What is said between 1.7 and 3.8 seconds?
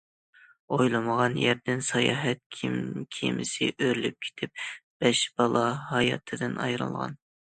ساياھەت كېمىسى